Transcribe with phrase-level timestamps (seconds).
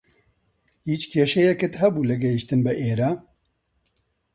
[0.87, 3.11] هیچ کێشەیەکت هەبوو لە گەیشتن بە ئێرە؟